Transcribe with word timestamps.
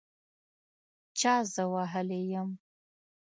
چا 1.19 1.33
زه 1.53 1.63
وهلي 1.73 2.21
یم 2.33 2.49